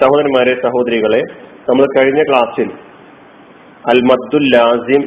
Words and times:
സഹോദരന്മാരെ 0.00 0.62
സഹോദരികളെ 0.62 1.22
നമ്മൾ 1.68 1.86
കഴിഞ്ഞ 1.96 2.22
ക്ലാസ്സിൽ 2.22 2.70
അൽ 3.88 4.00
മദ്ദുൽ 4.00 4.50
ലാസിം 4.54 5.02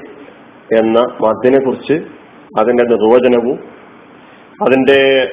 എന്ന 0.77 0.99
മദ്ദിനെ 0.99 1.59
കുറിച്ച് 1.59 1.93
അതിന്റെ 2.59 2.83
നിർവചനവും 2.83 3.59
അതിന്റെ 4.63 5.31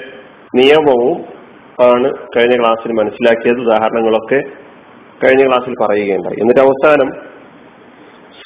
നിയമവും 0.55 1.17
ആണ് 1.83 2.13
കഴിഞ്ഞ 2.37 2.61
ക്ലാസ്സിൽ 2.61 2.93
മനസ്സിലാക്കിയത്. 2.93 3.61
ഉദാഹരണങ്ങളൊക്കെ 3.61 4.43
കഴിഞ്ഞ 5.25 5.47
ക്ലാസ്സിൽ 5.47 5.75
പറയുകയുണ്ടായി. 5.83 6.37
എന്നിട്ട് 6.41 6.61
അവസാനം 6.61 7.11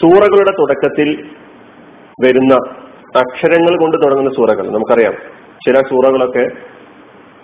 സൂറകളുടെ 0.03 0.51
തുടക്കത്തിൽ 0.51 1.31
വരുന്ന 2.25 2.55
അക്ഷരങ്ങൾ 3.19 3.81
കൊണ്ട് 3.81 3.97
തുടങ്ങുന്ന 4.05 4.31
സൂറകൾ 4.31 4.71
നമുക്കറിയാം. 4.71 5.42
ചില 5.69 5.81
സൂറകളൊക്കെ 5.81 6.49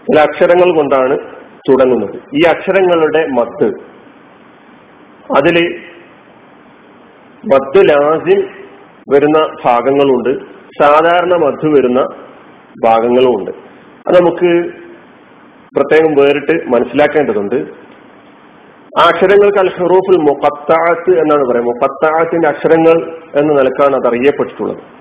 ചില 0.01 0.21
അക്ഷരങ്ങൾ 0.21 0.77
കൊണ്ടാണ് 0.77 1.19
തുടങ്ങുന്നത്. 1.71 2.17
ഈ 2.35 2.41
അക്ഷരങ്ങളുടെ 2.49 3.27
മത്ത് 3.27 3.67
അതിൽ 5.39 5.81
മത്ത് 7.55 7.89
ലാസിം 7.89 8.49
വരുന്ന 9.13 9.55
ഭാഗങ്ങളുണ്ട്. 9.65 10.39
സാധാരണ 10.83 11.35
മത്ത് 11.35 11.67
വരുന്ന 11.67 12.01
ഭാഗങ്ങളും 12.85 13.39
ഉണ്ട്. 13.39 13.51
അത് 14.09 14.21
നമുക്ക് 14.21 14.73
പ്രത്യേകം 15.77 16.15
വേറിട്ട് 16.15 16.69
മനസ്സിലാക്കേണ്ടതുണ്ട്. 16.69 17.55
ആ 18.99 19.09
അക്ഷരങ്ങൾക്ക് 19.09 19.59
അൽ 19.59 19.69
ഹെറൂഫുൽ 19.69 20.21
മുഖത്താത്ത് 20.21 21.11
എന്നാണ് 21.11 21.49
പറയുന്നത്. 21.51 21.75
മുഖത്താത്തിന്റെ 21.75 22.49
അക്ഷരങ്ങൾ 22.49 23.21
എന്ന 23.41 23.53
നിലക്കാണ് 23.53 23.97
അത് 23.97 24.07
അറിയപ്പെട്ടിട്ടുള്ളത്. 24.07 24.98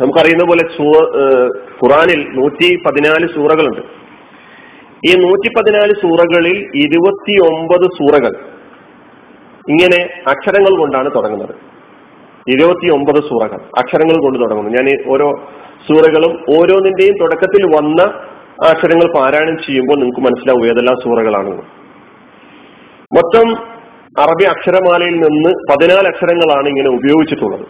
നമുക്കറിയുന്ന 0.00 0.44
പോലെ 0.44 0.64
ഖുറാനിൽ 1.80 2.20
നൂറ്റി 2.38 2.68
പതിനാല് 2.86 3.26
സൂറകളുണ്ട്. 3.34 3.82
ഈ 5.08 5.12
നൂറ്റി 5.24 5.48
പതിനാല് 5.56 5.92
സൂറകളിൽ 6.02 6.56
ഇരുപത്തി 6.84 7.34
ഒമ്പത് 7.48 7.86
സൂറകൾ 7.98 8.32
ഇങ്ങനെ 9.72 10.00
അക്ഷരങ്ങൾ 10.28 10.72
കൊണ്ടാണ് 10.80 11.08
തുടങ്ങുന്നത്. 11.16 11.54
ഇരുപത്തി 12.54 12.88
ഒമ്പത് 12.94 13.20
സൂറകൾ 13.28 13.60
അക്ഷരങ്ങൾ 13.80 14.16
കൊണ്ട് 14.22 14.38
തുടങ്ങുന്നു. 14.42 14.72
ഞാൻ 14.78 14.86
ഓരോ 15.12 15.28
സൂറകളും 15.88 16.32
ഓരോന്നിന്റെയും 16.54 17.18
തുടക്കത്തിൽ 17.20 17.62
വന്ന 17.76 18.02
അക്ഷരങ്ങൾ 18.70 19.06
പാരായണം 19.18 19.56
ചെയ്യുമ്പോൾ 19.66 19.96
നിങ്ങൾക്ക് 20.00 20.20
മനസ്സിലാവും 20.20 20.66
ഏതെല്ലാം 20.66 20.96
സൂറകളാണെന്ന് 21.04 21.64
മൊത്തം 23.16 23.48
അറബി 24.22 24.44
അക്ഷരമാലയിൽ 24.44 25.16
നിന്ന് 25.24 25.50
പതിനാല് 25.70 26.06
അക്ഷരങ്ങളാണ് 26.08 26.66
ഇങ്ങനെ 26.68 26.90
ഉപയോഗിച്ചിട്ടുള്ളത്. 26.98 27.64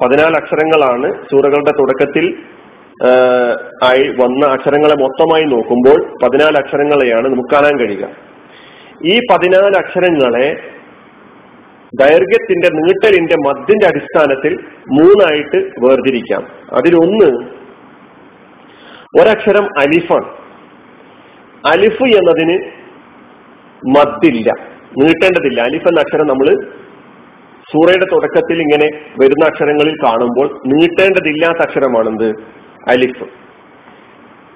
പതിനാല് 0.00 0.36
അക്ഷരങ്ങളാണ് 0.36 1.08
സൂറകളുടെ 1.30 1.70
തുടക്കത്തിൽ 1.70 2.24
ആയി 3.84 4.08
വന്ന 4.08 4.46
അക്ഷരങ്ങളെ 4.46 4.94
മൊത്തമായി 4.94 5.44
നോക്കുമ്പോൾ 5.44 5.98
പതിനാല് 6.22 6.56
അക്ഷരങ്ങളെയാണ് 6.58 7.28
നമുക്ക് 7.28 7.54
കാണാൻ 7.54 7.78
കഴിയുക. 7.78 8.08
ഈ 9.04 9.20
പതിനാല് 9.32 9.76
അക്ഷരങ്ങളെ 9.76 10.46
ദൈർഘ്യത്തിന്റെ 12.00 12.68
നീട്ടലിന്റെ 12.68 13.36
മദ്യന്റെ 13.46 13.86
അടിസ്ഥാനത്തിൽ 13.86 14.54
മൂന്നായിട്ട് 14.92 15.56
വേർതിരിക്കാം. 15.56 16.46
അതിലൊന്ന് 16.72 17.28
ഒരക്ഷരം 19.20 19.66
അലിഫാണ്. 19.78 20.30
അലിഫ് 21.66 22.02
എന്നതിന് 22.02 22.56
മദ്ദില്ല 23.96 24.50
നീട്ടേണ്ടതില്ല. 25.02 25.60
അലിഫ് 25.60 25.88
എന്ന 25.88 26.00
അക്ഷരം 26.00 26.26
നമ്മൾ 26.26 26.48
സൂറയുടെ 27.72 28.04
തുടക്കത്തിൽ 28.04 28.60
ഇങ്ങനെ 28.60 29.06
വരുന്ന 29.22 29.46
അക്ഷരങ്ങളിൽ 29.46 29.96
കാണുമ്പോൾ 30.04 30.60
നീട്ടേണ്ടതില്ലാത്ത 30.66 31.58
അക്ഷരമാണെന്ത്? 31.58 32.32
അലിഫ്. 32.88 33.24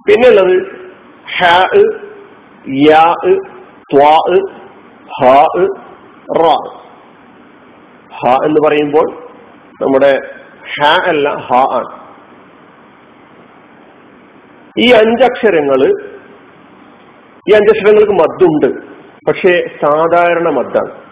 പിന്നെയുള്ളത് 0.09 0.63
ഹ 1.39 1.45
ഹ 8.15 8.27
എന്ന് 8.45 8.69
പറയുമ്പോൾ 8.69 9.23
നമ്മുടെ 9.83 10.21
ഹ 10.81 10.85
അല്ല 10.85 11.31
ഹ 11.31 11.55
ആണ്. 11.55 12.09
ഈ 14.79 14.91
അഞ്ചക്ഷരങ്ങൾ 14.93 15.83
ഈ 17.51 17.53
അഞ്ചക്ഷരങ്ങൾക്ക് 17.55 18.13
മദ്ദുണ്ട്. 18.13 18.87
പക്ഷേ 19.27 19.63
സാധാരണ 19.83 20.49
മദ്ദാണ്. 20.49 21.08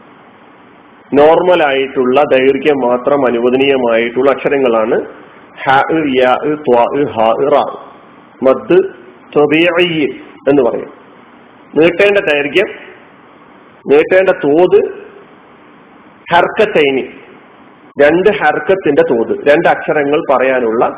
നോർമൽ 1.14 1.62
ആയിട്ടുള്ള 1.62 2.22
ദൈർഘ്യം 2.32 2.88
മാത്രം 2.88 3.26
അനുവദനീയമായിട്ടുള്ള 3.26 4.30
അക്ഷരങ്ങളാണ് 4.30 5.00
മദ് 8.46 8.78
എന്ന് 10.48 10.62
പറയും. 10.62 10.90
നീട്ടേണ്ട 11.74 12.18
ദൈർഘ്യം 12.18 12.68
നീട്ടേണ്ട 13.90 14.28
തോത് 14.28 14.80
ഹർക്കത്തൈനി. 16.32 17.08
രണ്ട് 18.02 18.30
ഹർക്കത്തിന്റെ 18.30 19.02
തോത് 19.02 19.48
രണ്ട് 19.48 19.68
അക്ഷരങ്ങൾ 19.68 20.22
പറയാനുള്ള 20.32 20.88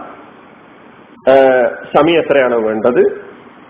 സമയം 1.97 2.19
എത്രയാണ് 2.21 2.55
വേണ്ടത്? 2.55 3.03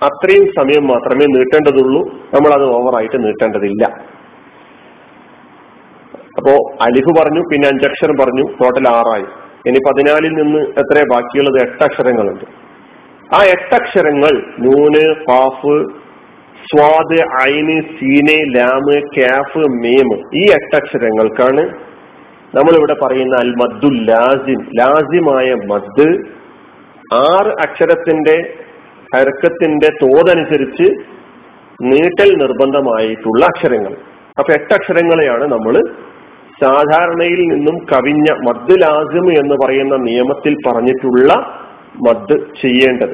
അത്രയും 0.03 0.47
സമയം 0.47 0.87
മാത്രമേ 0.87 1.27
നീട്ടേണ്ടതുള്ളൂ. 1.27 2.03
നമ്മൾ 2.35 2.55
അത് 2.55 2.65
ഓവറായിട്ട് 2.65 3.25
നീട്ടേണ്ടതില്ല. 3.25 4.18
അപ്പോ 6.39 6.55
അലിഫ് 6.83 7.13
പറഞ്ഞു 7.21 7.41
പിന്നെ 7.41 7.69
അഞ്ചക്ഷരം 7.69 8.17
പറഞ്ഞു 8.21 8.45
ടോട്ടൽ 8.63 8.89
ആറായി. 8.89 9.25
ഇനി 9.67 9.79
പതിനാലിൽ 9.79 10.29
നിന്ന് 10.29 10.59
എത്ര 10.59 11.05
ബാക്കിയുള്ളത്? 11.13 11.59
എട്ടക്ഷരങ്ങളുണ്ട്. 11.63 12.45
ആ 13.35 13.45
എട്ടക്ഷരങ്ങൾ 13.45 14.35
നൂന് 14.59 15.15
കാഫ് 15.29 15.75
സ്വാദ് 16.69 17.21
ഐന് 17.43 17.81
സീന് 17.81 18.57
ലാമ് 18.57 19.01
കാഫ് 19.17 19.59
മീം 19.59 20.09
ഈ 20.37 20.51
എട്ടക്ഷരങ്ങൾക്കാണ് 20.53 21.61
നമ്മളിവിടെ 22.55 22.95
പറയുന്ന 23.03 23.37
അൽ 23.37 23.55
മദ്ദുൽ 23.55 23.99
ലാസിം. 24.11 24.61
ലാസിമായ 24.79 25.55
മദ് 25.55 26.09
ആറ് 27.15 27.51
അക്ഷരത്തിന്റെ 27.61 28.55
ഹരക്കത്തിന്റെ 29.15 29.89
തോതനുസരിച്ച് 30.03 30.89
നീട്ടൽ 31.83 32.31
നിർബന്ധമായിട്ടുള്ള 32.35 33.45
അക്ഷരങ്ങൾ. 33.45 33.93
അപ്പൊ 34.39 34.53
എട്ടക്ഷരങ്ങളെയാണ് 34.53 35.45
നമ്മൾ 35.45 35.75
സാധാരണയിൽ 36.63 37.49
നിന്നും 37.49 37.79
കവിഞ്ഞ 37.93 38.31
മദ് 38.31 38.83
ലാസിം 38.83 39.39
എന്ന് 39.39 39.55
പറയുന്ന 39.65 39.97
നിയമത്തിൽ 39.97 40.57
പറഞ്ഞിട്ടുള്ള 40.67 41.35
മദ് 42.09 42.39
ചെയ്യേണ്ടത്. 42.63 43.11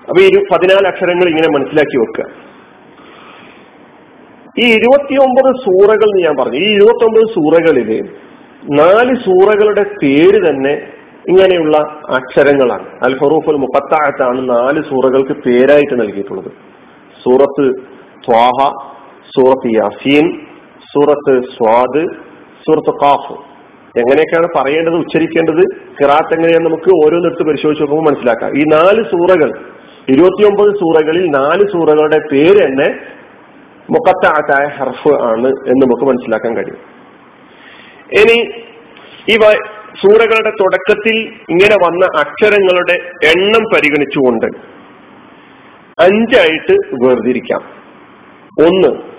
അപ്പൊ 0.00 0.20
ഈ 0.20 0.42
പതിനാല് 0.52 0.86
അക്ഷരങ്ങൾ 0.86 1.28
ഇങ്ങനെ 1.28 1.48
മനസ്സിലാക്കി 1.48 1.98
വെക്കുക. 1.98 2.46
ഈ 4.58 4.74
ഇരുപത്തിയൊമ്പത് 4.74 5.54
സൂറകൾ 5.60 6.24
ഞാൻ 6.24 6.36
പറഞ്ഞു. 6.36 6.58
ഈ 6.58 6.74
ഇരുപത്തിയൊമ്പത് 6.74 7.34
സൂറകളിൽ 7.34 8.08
നാല് 8.70 9.14
സൂറകളുടെ 9.14 9.82
പേര് 9.82 10.48
തന്നെ 10.48 10.88
ഇങ്ങനെയുള്ള 11.28 11.78
അക്ഷരങ്ങളാണ്. 12.10 12.86
അൽ 13.04 13.18
ഫറൂഫുൽ 13.18 13.56
മുപ്പത്താഴത്താണ് 13.56 14.48
നാല് 14.48 14.82
സൂറകൾക്ക് 14.82 15.32
പേരായിട്ട് 15.32 16.00
നൽകിയിട്ടുള്ളത്. 16.00 16.52
സൂറത്ത് 17.24 17.74
ത്വാഹ 18.26 18.72
സൂറത്ത് 19.36 19.66
യാസീൻ 19.66 20.46
സൂറത്ത് 20.80 21.42
സ്വാദ് 21.48 22.06
സൂറത്ത് 22.66 22.92
കാഫ് 23.02 23.32
എങ്ങനെയൊക്കെയാണ് 23.98 24.48
പറയേണ്ടത് 24.56 24.94
ഉച്ചരിക്കേണ്ടത് 24.94 25.62
കിറാത്ത് 26.00 26.34
എങ്ങനെയാണ് 26.34 26.64
നമുക്ക് 26.64 27.06
ഓരോന്നെടുത്ത് 27.06 27.46
പരിശോധിച്ച് 27.48 27.82
നോക്കുമ്പോൾ 27.82 28.10
മനസ്സിലാക്കാം. 28.10 28.58
ഈ 28.58 28.62
നാല് 28.62 29.02
സൂറകൾ 29.02 29.58
ഇരുപത്തിയൊമ്പത് 30.08 30.74
സൂറകളിൽ 30.74 31.26
നാല് 31.26 31.62
സൂറകളുടെ 31.72 32.18
പേര് 32.32 32.66
തന്നെ 32.66 32.88
മുഖത്താറ്റായ 33.90 34.68
ഹർഫ് 34.68 35.22
ആണ് 35.22 35.48
എന്ന് 35.48 35.86
നമുക്ക് 35.86 36.04
മനസ്സിലാക്കാൻ 36.04 36.56
കഴിയും. 36.56 36.78
ഇനി 38.22 38.38
ഇവ 39.32 39.54
സൂറകളുടെ 40.02 40.50
തുടക്കത്തിൽ 40.50 41.16
ഇങ്ങനെ 41.50 41.76
വന്ന 41.86 42.18
അക്ഷരങ്ങളുടെ 42.18 42.92
എണ്ണം 43.26 43.64
പരിഗണിച്ചുകൊണ്ട് 43.74 44.46
അഞ്ചായിട്ട് 46.00 46.72
വേർതിരിക്കാം. 46.72 47.62
ഒന്ന് 48.66 49.15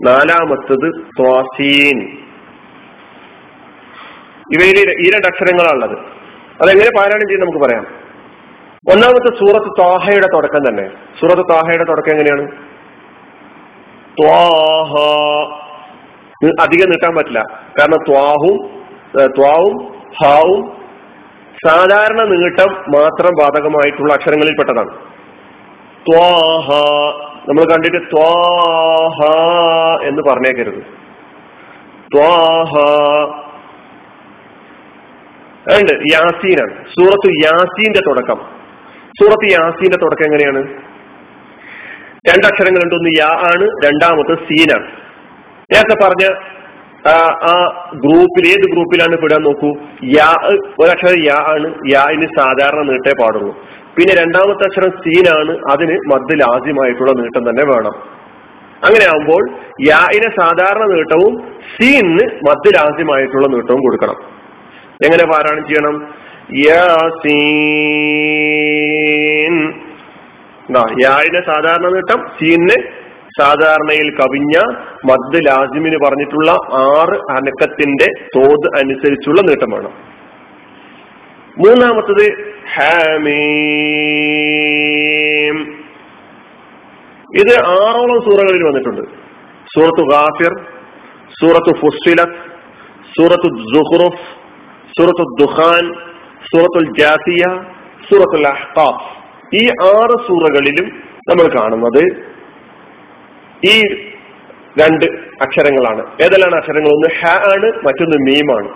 നാലാമത്തത് 0.06 0.92
സ്വാസീൻ 0.92 2.18
ഇവയിൽ 4.54 4.96
ഈ 5.02 5.12
രണ്ടക്ഷരങ്ങളാണുള്ളത്. 5.12 5.98
അതെങ്ങനെ 6.62 6.90
പാരായണം 7.00 7.28
ചെയ്ത് 7.28 7.42
നമുക്ക് 7.42 7.60
പറയാം. 7.60 7.99
ഒന്നാമത്തെ 8.92 9.38
സൂറത്ത് 9.38 9.82
ത്വാഹയുടെ 9.82 10.28
തുടക്കം 10.34 10.70
തന്നെ. 10.70 10.90
സൂറത്ത് 11.20 11.42
ത്വാഹയുടെ 11.42 11.84
തുടക്കം 11.84 12.12
എങ്ങനെയാണ്? 12.12 12.52
ത്വാഹ. 14.22 14.96
അധികം 16.62 16.90
നീട്ടാൻ 16.90 17.16
പറ്റില്ല. 17.16 17.40
കാരണം 17.80 17.98
ത്വാഹും 17.98 18.86
ത്വാവും 19.26 19.94
ഹാവും 20.24 20.80
സാധാരണ 21.68 22.24
നീട്ടം 22.24 22.68
മാത്രം 22.72 23.32
ബാധകമായിട്ടുള്ള 23.40 24.14
അക്ഷരങ്ങളിൽ 24.14 24.56
പെട്ടതാണ് 24.58 24.90
ത്വാഹ. 26.12 26.72
നമ്മൾ 27.50 27.66
കണ്ടിട്ട് 27.72 27.98
ത്വാഹ 27.98 29.32
എന്ന് 30.04 30.22
പറഞ്ഞേക്കരുത്. 30.30 30.84
ത്വാഹ. 32.16 32.78
ഉണ്ട് 35.80 35.92
യാസീനാണ്. 36.14 36.74
സൂറത്ത് 36.84 37.44
യാസീന്റെ 37.44 38.00
തുടക്കം. 38.08 38.59
സൂറത്ത് 39.18 39.48
യാസീന്റെ 39.52 39.98
തുടക്കം 39.98 40.26
എങ്ങനെയാണ്? 40.26 40.62
രണ്ടക്ഷരങ്ങളുണ്ട്. 42.30 42.96
ഒന്ന് 42.96 43.12
യാ 43.20 43.30
ആണ് 43.52 43.66
രണ്ടാമത്തെ 43.86 44.36
സീനാണ് 44.48 44.88
നേരത്തെ 45.74 45.96
പറഞ്ഞ 46.04 46.24
ആ 47.50 47.54
ഗ്രൂപ്പിൽ 47.96 48.46
ഏത് 48.52 48.66
ഗ്രൂപ്പിലാണ് 48.72 49.16
പെടാൻ 49.18 49.42
നോക്കൂ. 49.42 49.70
യാ 50.18 50.30
ഒരക്ഷരം 50.80 51.20
യാ 51.26 51.38
ആണ്. 51.48 51.68
യാ 51.90 52.04
ഇനി 52.12 52.28
സാധാരണ 52.38 52.82
നീട്ടേ 52.90 53.14
പാടുള്ളൂ. 53.22 53.54
പിന്നെ 53.98 54.14
രണ്ടാമത്തെ 54.16 54.66
അക്ഷരം 54.66 54.92
സീനാണ് 55.06 55.54
അതിന് 55.72 55.96
മദ്ദിൽ 56.12 56.42
ആദ്യമായിട്ടുള്ള 56.44 57.12
നീട്ടം 57.22 57.50
തന്നെ 57.50 57.66
വേണം. 57.74 57.96
അങ്ങനെ 58.84 59.06
ആകുമ്പോൾ 59.06 59.44
യാഇന് 59.82 60.30
സാധാരണ 60.40 60.84
നീട്ടവും 60.94 61.34
സീന് 61.74 62.26
മദ്ദിൽ 62.48 62.76
ആദ്യമായിട്ടുള്ള 62.78 63.48
നീട്ടവും 63.48 63.82
കൊടുക്കണം. 63.82 64.18
എങ്ങനെ 65.06 65.26
പാരായണം 65.26 65.64
ചെയ്യണം? 65.68 65.96
യാസീൻ. 66.58 67.90
സാധാരണ 71.46 71.88
നീട്ടം 71.88 72.20
സീന് 72.40 72.78
സാധാരണയിൽ 73.40 74.10
കവിഞ്ഞ 74.16 74.56
മദ് 75.06 75.38
ലാസിമിന് 75.46 75.98
പറഞ്ഞിട്ടുള്ള 76.06 76.52
ആറ് 76.74 77.18
അനക്കത്തിന്റെ 77.32 78.08
തോത് 78.36 78.68
അനുസരിച്ചുള്ള 78.78 79.42
നീട്ടമാണ് 79.42 79.90
മൂന്നാമത്തത് 81.58 82.26
ഹാമീം. 82.76 83.30
ഇത് 87.38 87.56
ആറോളം 87.56 88.20
സൂറകളിൽ 88.22 88.64
വന്നിട്ടുണ്ട്. 88.64 89.02
സൂറത്തു 89.76 90.04
ഗാഫിർ 90.12 90.54
സൂറത്തു 91.42 91.72
ഫുസിലത്ത് 91.80 92.40
സൂറത്തു 93.18 93.50
ജുഹ്റുഫ് 93.76 94.24
സൂറത്തു 94.98 95.24
ദുഖാൻ 95.40 95.86
സൂറത്തുൽ 96.44 97.00
ജാസിയ 97.00 97.44
സൂറത്തുൽ 98.10 98.48
അഹ്കാഫ്. 98.48 99.20
ഈ 99.56 99.70
ആറ് 99.70 100.28
സൂറകളിലും 100.28 101.04
നമ്മൾ 101.30 101.60
കാണുന്നത് 101.60 102.30
ഈ 103.68 103.84
രണ്ട് 104.80 105.06
അക്ഷരങ്ങളാണ്. 105.42 106.06
ഏതെല്ലാം 106.22 106.58
അക്ഷരങ്ങൾ? 106.58 106.90
ഒന്ന് 106.90 107.08
ഹ 107.22 107.26
ആണ് 107.28 107.72
മറ്റൊന്ന് 107.86 108.16
മീമാണ് 108.16 108.70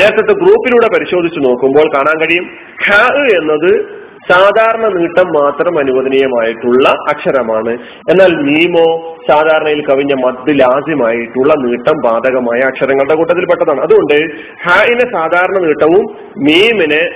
നേരത്തെ 0.00 0.32
ഗ്രൂപ്പിലൂടെ 0.32 0.88
പരിശോധിച്ച് 0.96 1.40
നോക്കുമ്പോൾ 1.40 1.94
കാണാൻ 1.94 2.20
കഴിയും. 2.20 2.50
ഹ 2.86 2.92
എന്നത് 3.38 3.97
സാധാരണ 4.30 4.88
നീട്ടം 4.88 5.26
മാത്രം 5.26 5.78
അനുവദനീയമായിട്ടുള്ള 5.78 6.96
അക്ഷരമാണ്. 7.08 7.78
എന്നാൽ 8.10 8.34
മീമോ 8.34 9.16
സാധാരണയിൽ 9.30 9.86
കവിഞ്ഞ 9.86 10.14
മദ് 10.14 10.60
ലാസ്യമായിട്ടുള്ള 10.60 11.54
നീട്ടം 11.54 12.00
ബാധകമായ 12.04 12.60
അക്ഷരങ്ങളുടെ 12.60 13.14
കൂട്ടത്തിൽപ്പെട്ടതാണ്. 13.14 13.80
അതുകൊണ്ട് 13.80 14.26
ഹായിന് 14.64 15.00
സാധാരണ 15.00 15.58
നീട്ടവും 15.58 16.34
മീമിന് 16.44 17.08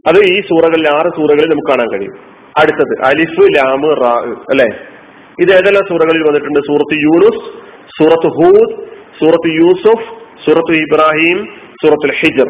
അത് 0.06 0.24
ഈ 0.24 0.40
സൂറകളിൽ 0.40 0.88
ആറ് 0.88 1.06
സൂറകളിൽ 1.06 1.48
നമുക്ക് 1.48 1.68
കാണാൻ 1.68 1.92
കഴിയും. 1.92 2.12
അടുത്തത് 2.58 3.04
അലിഫ് 3.04 3.56
ലാമ് 3.56 4.00
റാ 4.00 4.36
അല്ലെ? 4.50 4.66
ഇത് 5.40 5.52
ഏതെല്ലാം 5.52 5.84
സൂറകളിൽ 5.88 6.22
വന്നിട്ടുണ്ട്? 6.22 6.58
സൂറത്ത് 6.58 6.94
യൂനുസ് 6.94 7.68
സൂറത്ത് 7.98 8.26
ഹൂദ് 8.26 8.88
സൂറത്ത് 9.20 9.54
യൂസുഫ് 9.54 10.04
സൂറത്ത് 10.46 10.76
ഇബ്രാഹിം 10.76 11.48
സൂറത്തുൽ 11.84 12.12
ഹിജർ. 12.20 12.46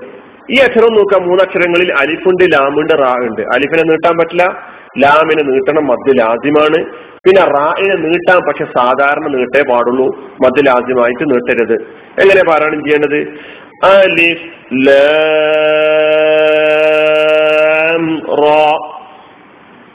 ഈ 0.51 0.57
അക്ഷരം 0.57 0.95
നോക്കാം. 0.95 1.29
മൂന്നക്ഷരങ്ങളിൽ 1.29 1.93
അലിഫുണ്ട് 1.93 2.53
ലാമുണ്ട് 2.53 2.93
റാ 2.93 3.15
ഉണ്ട്. 3.19 3.41
അലിഫിനെ 3.41 3.83
നീട്ടാൻ 3.83 4.13
പറ്റില്ല. 4.13 4.45
ലാമിനെ 4.99 5.43
നീട്ടണം. 5.43 5.87
മദ് 5.87 6.19
ലാസിമാണ്. 6.19 7.09
പിന്നെ 7.29 7.45
റായിനെ 7.45 7.95
നീട്ടാൻ 7.95 8.39
പക്ഷെ 8.39 8.65
സാധാരണ 8.65 9.37
നീട്ടേ 9.37 9.65
പാടുള്ളൂ 9.71 10.17
മതിലാദ്യമായിട്ട് 10.17 11.31
നീട്ടരുത്. 11.31 11.87
എങ്ങനെ 12.21 12.45
പാരായണം 12.45 12.85
ചെയ്യേണ്ടത്? 12.85 13.39
അലിഫ് 13.87 14.49
ലാം 14.73 15.23
റാ. 18.43 18.79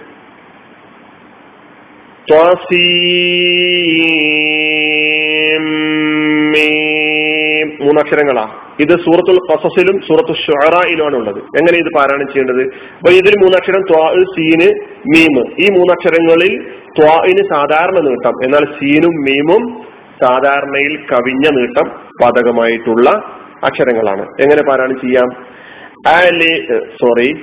മൂന്നക്ഷരങ്ങളാ. 7.83 8.47
ഇത് 8.79 8.89
സൂറത്തുൽ 8.89 9.39
ഖസസിലും 9.51 10.01
സൂറത്തു 10.01 10.33
ഷുറായിലുമാണ് 10.33 11.15
ഉള്ളത് 11.15 11.37
എങ്ങനെ 11.37 11.77
ഇത് 11.77 11.87
പാരായണം 11.95 12.27
ചെയ്യേണ്ടത്? 12.27 12.61
അപ്പൊ 12.97 13.11
ഇതിൽ 13.11 13.33
മൂന്നക്ഷരം 13.37 13.81
ത്വാ 13.81 14.07
സീന് 14.09 14.73
മീമ് 15.15 15.45
ഈ 15.59 15.69
മൂന്നക്ഷരങ്ങളിൽ 15.69 16.63
ത്വാഇന് 16.99 17.53
സാധാരണ 17.53 17.99
നീട്ടം. 17.99 18.43
എന്നാൽ 18.43 18.65
സീനും 18.65 19.11
മീമും 19.11 19.85
സാധാരണയിൽ 20.21 20.97
കവിഞ്ഞ 20.97 21.49
നീട്ടം 21.49 21.89
പാതകമായിട്ടുള്ള 22.21 23.09
അക്ഷരങ്ങളാണ്. 23.63 24.27
എങ്ങനെ 24.39 24.61
പാരായണം 24.61 24.95
ചെയ്യാം? 24.95 25.45
അലി 26.07 26.67
സോറി. 27.01 27.33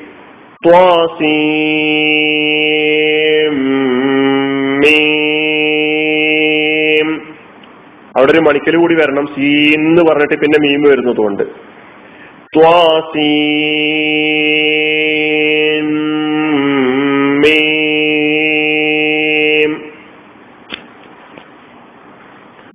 അവിടെ 8.16 8.33
ഒരു 8.33 8.38
മണിക്കൽ 8.38 8.76
കൂടി 8.76 8.95
വരണം. 8.95 9.26
സീന്ന് 9.26 10.02
പറഞ്ഞിട്ട് 10.02 10.35
പിന്നെ 10.35 10.59
മീം 10.59 10.83
വരുന്നതുകൊണ്ട് 10.90 11.76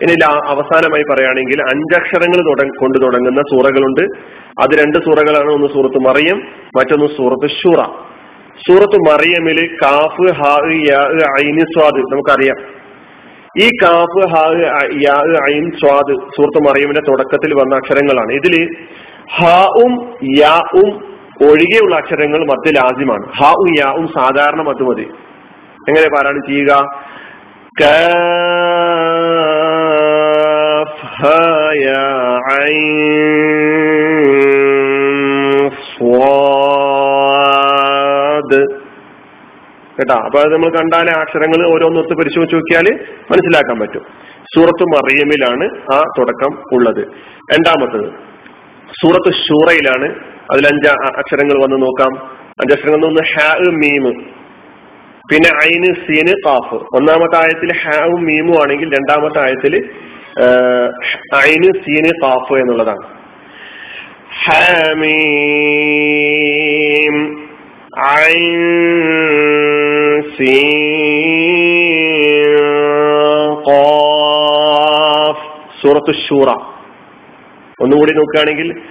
ഇനി 0.02 0.14
അവസാനമായി 0.48 1.04
പറയുകയാണെങ്കിൽ 1.10 1.62
അഞ്ചക്ഷരങ്ങൾ 1.62 2.40
കൊണ്ട് 2.80 2.98
തുടങ്ങുന്ന 3.02 3.40
സൂറകളുണ്ട്. 3.40 4.04
അത് 4.62 4.78
രണ്ട് 4.82 4.98
സൂറകളാണ്. 4.98 5.52
ഒന്ന് 5.52 5.66
സൂറത്ത് 5.66 5.98
മറിയം 5.98 6.42
മറ്റൊന്ന് 6.78 7.06
സൂറത്ത് 7.16 7.50
ഷുറ 7.50 7.82
സൂറത്ത് 8.68 8.96
മറിയമിൽ 9.10 9.78
കാഫ് 9.82 10.32
ഹാ 10.32 10.56
സ്വാദ് 11.64 12.00
നമുക്കറിയാം. 12.12 12.82
ഈ 13.62 13.68
കാഫ് 13.82 14.26
ഹാ 14.26 14.44
ഐൻ 15.54 15.70
സ്വാദ് 15.70 16.14
സൂറത്ത് 16.36 16.68
മറിയമിന്റെ 16.68 17.00
തുടക്കത്തിൽ 17.00 17.54
വന്ന 17.54 17.74
അക്ഷരങ്ങളാണ്. 17.74 18.32
ഇതിൽ 18.32 18.68
യാ 19.40 19.66
യാവും 20.40 20.88
ഒഴികെയുള്ള 21.42 21.96
അക്ഷരങ്ങൾ 21.96 22.38
മധ്യ 22.38 22.80
ഉം 22.80 23.78
യാ 23.78 23.86
യാവും 23.86 24.08
സാധാരണ 24.18 24.62
മധുമതി 24.62 25.06
എങ്ങനെ 25.88 26.08
പാരായണം 26.08 26.42
ചെയ്യുക? 26.48 26.72
കേട്ടാ? 31.22 31.34
അപ്പൊ 40.14 40.40
അത് 40.40 40.52
നമ്മൾ 40.52 40.70
കണ്ടാലേ 40.70 41.12
അക്ഷരങ്ങൾ 41.12 41.72
ഓരോന്നൊത്ത് 41.74 42.14
പരിശോധിച്ച് 42.14 42.56
നോക്കിയാൽ 42.56 42.84
മനസ്സിലാക്കാൻ 43.30 43.78
പറ്റും. 43.78 44.02
സൂറത്ത് 44.54 44.82
മറിയമിലാണ് 44.82 45.94
ആ 45.94 46.02
തുടക്കം 46.18 46.58
ഉള്ളത്. 46.72 47.04
രണ്ടാമത്തത് 47.52 48.10
സൂറത്ത് 49.02 49.32
ഷൂറയിലാണ് 49.34 50.14
അതിൽ 50.52 50.66
അഞ്ച് 50.66 50.88
അക്ഷരങ്ങൾ 51.18 51.62
വന്ന് 51.62 51.82
നോക്കാം. 51.82 52.16
അഞ്ചക്ഷരങ്ങൾ 52.60 53.06
ഒന്ന് 53.06 53.20
ഹാ 53.20 53.58
മീമ് 53.58 54.42
പിന്നെ 55.32 55.48
ഐന് 55.48 55.94
സീന് 55.94 56.34
കാഫ് 56.46 56.74
ഒന്നാമത്തെ 56.74 57.36
ആയത്തിൽ 57.36 57.72
ഹാവും 57.72 58.24
മീമും 58.24 58.62
ആണെങ്കിൽ 58.62 58.94
രണ്ടാമത്തെ 58.94 59.38
ആയത്തിൽ 59.38 59.90
ഐന് 61.36 61.72
സീന് 61.72 62.12
കാഫ് 62.22 62.52
എന്നുള്ളതാണ്. 62.52 63.02
ഹാമീം 64.44 65.12
സൂറത്ത് 75.82 76.14
ഷൂറ 76.28 76.50
ഒന്നുകൂടി 77.80 78.12
നോക്കുകയാണെങ്കിൽ 78.12 78.82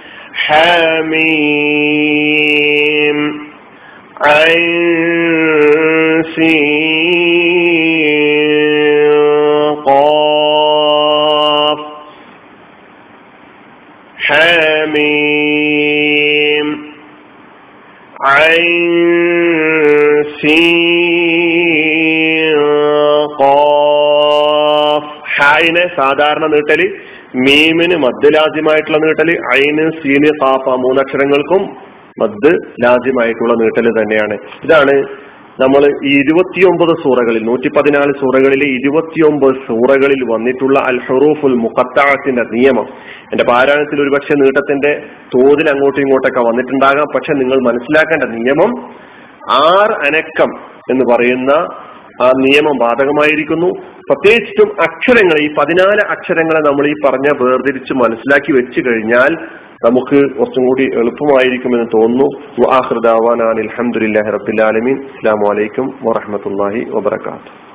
ഐൻ 14.32 14.92
ഹായിനെ 25.38 25.90
സാധാരണ 25.96 26.46
നീട്ടൽ 26.46 26.94
മീമിന് 27.34 27.96
മദ് 27.96 28.34
ലാജ്യമായിട്ടുള്ള 28.34 28.98
നീട്ടൽ 28.98 29.38
ഐന് 29.54 29.90
സീന് 29.90 30.30
കാപ്പ 30.42 30.76
മൂന്നക്ഷരങ്ങൾക്കും 30.76 31.76
മദ് 32.20 32.58
ലാജ്യമായിട്ടുള്ള 32.84 33.54
നീട്ടൽ 33.54 34.00
തന്നെയാണ്. 34.00 34.38
ഇതാണ് 34.64 35.04
നമ്മൾ 35.60 36.06
ഈ 36.06 36.18
ഇരുപത്തിയൊമ്പത് 36.18 37.02
സൂറകളിൽ 37.02 37.44
നൂറ്റി 37.44 37.68
പതിനാല് 37.68 38.12
സൂറകളിലെ 38.20 38.66
ഇരുപത്തിയൊമ്പത് 38.66 39.54
സൂറകളിൽ 39.54 40.24
വന്നിട്ടുള്ള 40.24 40.78
അൽ 40.78 40.98
ഹറൂഫുൽ 40.98 41.54
മുഖത്താഴത്തിന്റെ 41.54 42.42
നിയമം. 42.42 42.86
എന്റെ 43.32 43.44
പാരായണത്തിൽ 43.44 44.02
ഒരുപക്ഷെ 44.02 44.34
നീട്ടത്തിന്റെ 44.34 45.02
തോതിൽ 45.34 45.70
അങ്ങോട്ടും 45.70 46.00
ഇങ്ങോട്ടൊക്കെ 46.00 46.40
വന്നിട്ടുണ്ടാകാം. 46.40 47.06
പക്ഷെ 47.14 47.32
നിങ്ങൾ 47.32 47.60
മനസ്സിലാക്കേണ്ട 47.60 48.24
നിയമം 48.24 48.70
ആർ 49.50 49.92
അനക്കം 49.92 50.50
എന്ന് 50.90 51.14
പറയുന്ന 51.14 51.50
ആ 52.22 52.30
നിയമം 52.36 52.76
ബാധകമായിരിക്കുന്നു. 52.78 53.70
പ്രത്യേകിച്ചും 54.10 54.82
അക്ഷരങ്ങൾ 54.82 55.38
ഈ 55.38 55.54
പതിനാല് 55.58 56.00
അക്ഷരങ്ങളെ 56.00 56.60
നമ്മൾ 56.60 56.86
ഈ 56.86 56.94
പറഞ്ഞ 57.04 57.28
വേർതിരിച്ച് 57.42 57.94
മനസ്സിലാക്കി 57.94 58.52
വെച്ചു 58.52 58.80
കഴിഞ്ഞാൽ 58.80 59.36
നമുക്ക് 59.84 60.38
കുറച്ചും 60.38 60.64
കൂടി 60.66 60.84
എളുപ്പമായിരിക്കുമെന്ന് 60.94 61.86
തോന്നുന്നു. 61.86 62.28
അലഹമുല്ലാ 63.58 64.66
ആലമീൻ. 64.66 64.96
അസ്സാം 65.02 65.38
വലൈക്കും 65.50 65.86
വാഹമത്തല്ലാഹി 66.02 66.84
വാബർക്കാത്തു 66.90 67.71